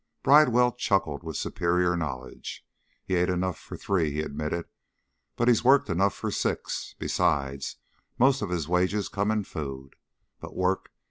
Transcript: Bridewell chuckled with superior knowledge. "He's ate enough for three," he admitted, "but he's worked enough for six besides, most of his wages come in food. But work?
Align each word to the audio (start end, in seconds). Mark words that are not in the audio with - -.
Bridewell 0.23 0.71
chuckled 0.71 1.21
with 1.21 1.37
superior 1.37 1.95
knowledge. 1.95 2.65
"He's 3.05 3.17
ate 3.17 3.29
enough 3.29 3.59
for 3.59 3.77
three," 3.77 4.11
he 4.11 4.21
admitted, 4.21 4.65
"but 5.35 5.47
he's 5.47 5.63
worked 5.63 5.91
enough 5.91 6.15
for 6.15 6.31
six 6.31 6.95
besides, 6.97 7.75
most 8.17 8.41
of 8.41 8.49
his 8.49 8.67
wages 8.67 9.09
come 9.09 9.29
in 9.29 9.43
food. 9.43 9.95
But 10.39 10.55
work? 10.55 10.91